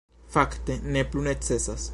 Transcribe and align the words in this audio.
Fakte, 0.35 0.77
ne 0.97 1.03
plu 1.13 1.25
necesas. 1.31 1.89